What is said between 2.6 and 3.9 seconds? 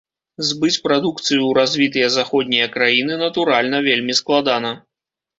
краіны, натуральна,